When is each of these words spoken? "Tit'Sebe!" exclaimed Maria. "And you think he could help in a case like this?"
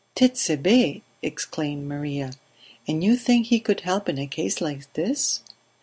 "Tit'Sebe!" 0.15 1.03
exclaimed 1.21 1.87
Maria. 1.87 2.31
"And 2.87 3.03
you 3.03 3.15
think 3.15 3.45
he 3.45 3.59
could 3.59 3.81
help 3.81 4.09
in 4.09 4.17
a 4.17 4.25
case 4.25 4.59
like 4.59 4.91
this?" 4.93 5.41